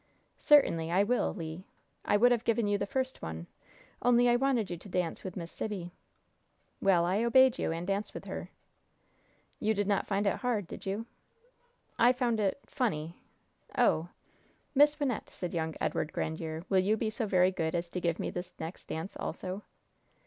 "Certainly 0.39 0.89
I 0.91 1.03
will, 1.03 1.31
Le! 1.37 1.61
I 2.05 2.17
would 2.17 2.31
have 2.31 2.43
given 2.43 2.65
you 2.65 2.79
the 2.79 2.87
first 2.87 3.21
one, 3.21 3.45
only 4.01 4.27
I 4.27 4.35
wanted 4.35 4.71
you 4.71 4.77
to 4.77 4.89
dance 4.89 5.23
with 5.23 5.37
Miss 5.37 5.51
Sibby!" 5.51 5.91
"Well, 6.81 7.05
I 7.05 7.23
obeyed 7.23 7.59
you, 7.59 7.71
and 7.71 7.85
danced 7.85 8.15
with 8.15 8.25
her." 8.25 8.49
"You 9.59 9.75
did 9.75 9.85
not 9.85 10.07
find 10.07 10.25
it 10.25 10.37
hard, 10.37 10.65
did 10.65 10.87
you?" 10.87 11.05
"I 11.99 12.13
found 12.13 12.39
it 12.39 12.59
funny!" 12.65 13.17
"Oh!" 13.77 14.07
"Miss 14.73 14.95
Wynnette," 14.95 15.29
said 15.29 15.53
young 15.53 15.75
Edward 15.79 16.13
Grandiere, 16.13 16.63
"will 16.67 16.79
you 16.79 16.97
be 16.97 17.11
so 17.11 17.27
very 17.27 17.51
good 17.51 17.75
as 17.75 17.91
to 17.91 18.01
give 18.01 18.17
me 18.17 18.31
this 18.31 18.55
next 18.59 18.85
dance, 18.87 19.15
also?" 19.17 19.61